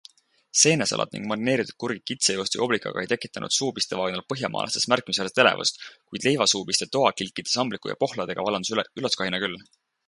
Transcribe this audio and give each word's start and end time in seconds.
Seenesalat 0.59 1.11
ning 1.15 1.25
marineeritud 1.31 1.75
kurgid 1.83 2.03
kitsejuustu 2.11 2.59
ja 2.59 2.63
oblikaga 2.67 3.03
ei 3.03 3.11
tekitanud 3.11 3.55
suupistevaagnal 3.59 4.25
põhjamaalastes 4.33 4.89
märkimisväärset 4.95 5.43
elevust, 5.45 5.79
kuid 5.93 6.27
leivasuupiste 6.31 6.91
toakilkide, 6.97 7.57
sambliku 7.59 7.95
ja 7.95 8.01
pohladega 8.05 8.49
vallandas 8.51 8.77
üllatuskahina 8.99 9.45
küll. 9.47 9.59